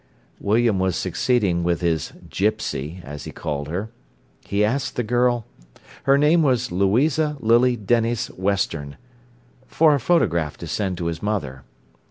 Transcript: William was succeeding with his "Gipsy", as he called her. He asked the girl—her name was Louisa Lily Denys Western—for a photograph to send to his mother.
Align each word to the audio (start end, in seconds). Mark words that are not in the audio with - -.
William 0.39 0.79
was 0.79 0.95
succeeding 0.95 1.63
with 1.63 1.81
his 1.81 2.11
"Gipsy", 2.27 3.01
as 3.03 3.25
he 3.25 3.31
called 3.31 3.67
her. 3.67 3.91
He 4.47 4.65
asked 4.65 4.95
the 4.95 5.03
girl—her 5.03 6.17
name 6.17 6.41
was 6.41 6.71
Louisa 6.71 7.37
Lily 7.39 7.75
Denys 7.77 8.29
Western—for 8.35 9.93
a 9.93 9.99
photograph 9.99 10.57
to 10.57 10.65
send 10.65 10.97
to 10.97 11.05
his 11.05 11.21
mother. 11.21 11.61